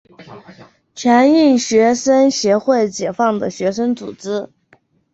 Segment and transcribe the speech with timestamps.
[0.95, 4.49] 全印学生协会解放的学生组织。